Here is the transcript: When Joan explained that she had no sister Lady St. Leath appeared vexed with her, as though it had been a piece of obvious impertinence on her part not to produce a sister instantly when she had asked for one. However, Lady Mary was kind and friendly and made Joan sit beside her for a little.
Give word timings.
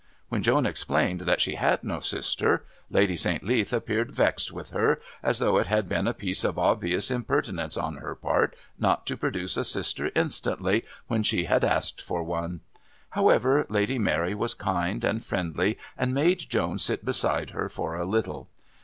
When 0.29 0.41
Joan 0.41 0.65
explained 0.65 1.21
that 1.21 1.41
she 1.41 1.53
had 1.53 1.83
no 1.83 1.99
sister 1.99 2.65
Lady 2.89 3.15
St. 3.15 3.43
Leath 3.43 3.71
appeared 3.71 4.09
vexed 4.09 4.51
with 4.51 4.71
her, 4.71 4.99
as 5.21 5.37
though 5.37 5.57
it 5.57 5.67
had 5.67 5.87
been 5.87 6.07
a 6.07 6.13
piece 6.15 6.43
of 6.43 6.57
obvious 6.57 7.11
impertinence 7.11 7.77
on 7.77 7.97
her 7.97 8.15
part 8.15 8.55
not 8.79 9.05
to 9.05 9.15
produce 9.15 9.57
a 9.57 9.63
sister 9.63 10.09
instantly 10.15 10.85
when 11.05 11.21
she 11.21 11.43
had 11.43 11.63
asked 11.63 12.01
for 12.01 12.23
one. 12.23 12.61
However, 13.11 13.67
Lady 13.69 13.99
Mary 13.99 14.33
was 14.33 14.55
kind 14.55 15.03
and 15.03 15.23
friendly 15.23 15.77
and 15.95 16.15
made 16.15 16.49
Joan 16.49 16.79
sit 16.79 17.05
beside 17.05 17.51
her 17.51 17.69
for 17.69 17.93
a 17.93 18.03
little. 18.03 18.49